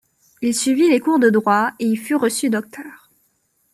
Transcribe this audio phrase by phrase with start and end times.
[0.41, 3.11] Il suivit les cours de droit et y fut reçu docteur.